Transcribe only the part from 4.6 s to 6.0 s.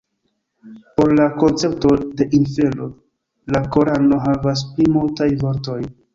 pli multajn vortojn.